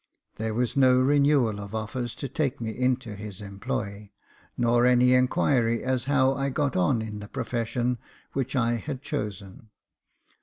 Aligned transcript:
there 0.37 0.55
was 0.55 0.75
no 0.75 0.99
renewal 0.99 1.59
of 1.59 1.75
offers 1.75 2.15
to 2.15 2.27
take 2.27 2.59
me 2.59 2.71
into 2.71 3.13
his 3.13 3.39
employ, 3.39 4.09
nor 4.57 4.83
any 4.83 5.13
inquiry 5.13 5.83
as 5.83 6.05
to 6.05 6.09
how 6.09 6.33
I 6.33 6.49
got 6.49 6.75
on 6.75 7.03
in 7.03 7.19
the 7.19 7.27
profession 7.27 7.99
which 8.33 8.55
I 8.55 8.77
had 8.77 9.03
chosen. 9.03 9.69